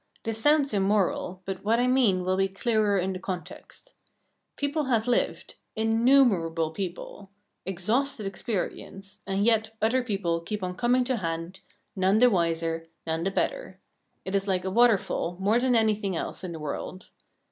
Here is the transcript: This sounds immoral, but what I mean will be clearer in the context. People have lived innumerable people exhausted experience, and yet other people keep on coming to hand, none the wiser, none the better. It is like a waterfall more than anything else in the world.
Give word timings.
This 0.23 0.39
sounds 0.41 0.73
immoral, 0.73 1.43
but 1.45 1.63
what 1.63 1.79
I 1.79 1.85
mean 1.85 2.23
will 2.23 2.35
be 2.35 2.47
clearer 2.47 2.97
in 2.97 3.13
the 3.13 3.19
context. 3.19 3.93
People 4.57 4.85
have 4.85 5.05
lived 5.05 5.53
innumerable 5.75 6.71
people 6.71 7.29
exhausted 7.67 8.25
experience, 8.25 9.21
and 9.27 9.45
yet 9.45 9.77
other 9.79 10.01
people 10.01 10.39
keep 10.41 10.63
on 10.63 10.73
coming 10.73 11.03
to 11.03 11.17
hand, 11.17 11.59
none 11.95 12.17
the 12.17 12.31
wiser, 12.31 12.87
none 13.05 13.23
the 13.23 13.29
better. 13.29 13.79
It 14.25 14.33
is 14.33 14.47
like 14.47 14.65
a 14.65 14.71
waterfall 14.71 15.37
more 15.39 15.59
than 15.59 15.75
anything 15.75 16.15
else 16.15 16.43
in 16.43 16.51
the 16.51 16.59
world. 16.59 17.11